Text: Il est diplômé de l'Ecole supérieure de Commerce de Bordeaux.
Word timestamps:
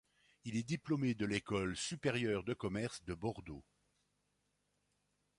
Il 0.45 0.57
est 0.57 0.63
diplômé 0.63 1.13
de 1.13 1.27
l'Ecole 1.27 1.77
supérieure 1.77 2.43
de 2.43 2.55
Commerce 2.55 3.03
de 3.05 3.13
Bordeaux. 3.13 3.63